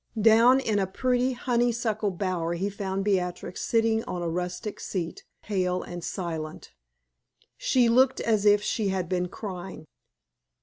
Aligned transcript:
Down 0.19 0.59
in 0.59 0.79
a 0.79 0.87
pretty 0.87 1.33
honeysuckle 1.33 2.09
bower 2.09 2.55
he 2.55 2.71
found 2.71 3.05
Beatrix 3.05 3.61
sitting 3.61 4.03
on 4.05 4.23
a 4.23 4.29
rustic 4.29 4.79
seat, 4.79 5.23
pale 5.43 5.83
and 5.83 6.03
silent. 6.03 6.73
She 7.55 7.87
looked 7.87 8.19
as 8.19 8.43
if 8.47 8.63
she 8.63 8.87
had 8.87 9.07
been 9.07 9.27
crying. 9.27 9.85